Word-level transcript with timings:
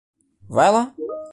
Vai 0.49 0.71
lá 0.71 0.95